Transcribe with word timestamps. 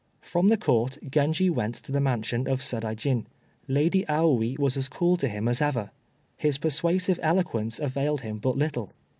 From 0.23 0.49
the 0.49 0.57
Court, 0.57 0.97
Genji 1.07 1.47
went 1.51 1.75
to 1.75 1.91
the 1.91 1.99
mansion 1.99 2.47
of 2.47 2.61
Sadaijin. 2.63 3.25
Lady 3.67 4.03
Aoi 4.09 4.55
was 4.57 4.75
as 4.75 4.89
cool 4.89 5.15
to 5.17 5.27
him 5.29 5.47
as 5.47 5.61
ever. 5.61 5.91
His 6.37 6.57
persuasive 6.57 7.19
eloquence 7.21 7.79
availed 7.79 8.21
him 8.21 8.39
but 8.39 8.57
little. 8.57 8.93